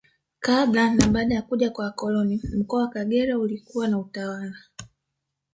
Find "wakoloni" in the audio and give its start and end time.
1.85-2.41